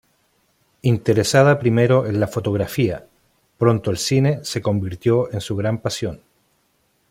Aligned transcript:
Interesada 0.81 1.59
primero 1.59 2.07
en 2.07 2.19
la 2.19 2.25
fotografía, 2.27 3.05
pronto 3.59 3.91
el 3.91 3.97
cine 3.97 4.39
se 4.43 4.59
convirtió 4.59 5.31
en 5.31 5.41
su 5.41 5.55
gran 5.55 5.77
pasión. 5.79 6.21